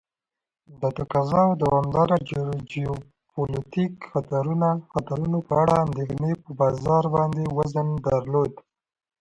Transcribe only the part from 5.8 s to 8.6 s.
اندیښنې په بازار باندې وزن درلود.